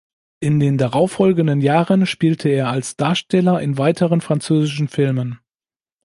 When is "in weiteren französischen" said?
3.61-4.87